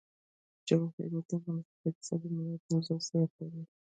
[0.67, 3.63] جواهرات د افغانستان د اقتصادي منابعو ارزښت زیاتوي.